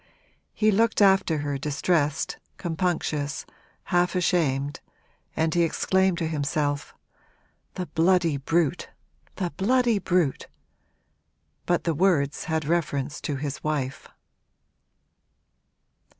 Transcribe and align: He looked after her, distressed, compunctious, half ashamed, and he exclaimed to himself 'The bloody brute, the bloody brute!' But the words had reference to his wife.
He 0.55 0.71
looked 0.71 0.99
after 0.99 1.37
her, 1.45 1.59
distressed, 1.59 2.39
compunctious, 2.57 3.45
half 3.83 4.15
ashamed, 4.15 4.79
and 5.35 5.53
he 5.53 5.61
exclaimed 5.61 6.17
to 6.17 6.27
himself 6.27 6.95
'The 7.75 7.85
bloody 7.85 8.37
brute, 8.37 8.89
the 9.35 9.51
bloody 9.57 9.99
brute!' 9.99 10.47
But 11.67 11.83
the 11.83 11.93
words 11.93 12.45
had 12.45 12.65
reference 12.65 13.21
to 13.21 13.35
his 13.35 13.63
wife. 13.63 14.07